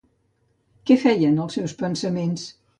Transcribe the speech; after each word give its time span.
Què 0.87 0.97
feien 1.05 1.39
els 1.45 1.61
seus 1.61 1.79
pensaments? 1.85 2.51